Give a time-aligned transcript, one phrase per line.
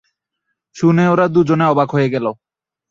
[0.75, 2.25] শুনে ওরা দুজনে অবাক হয়ে গেল।